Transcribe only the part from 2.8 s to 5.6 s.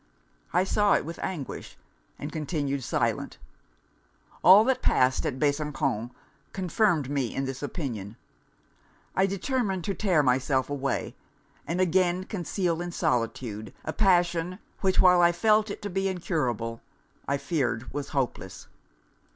silent. All that passed at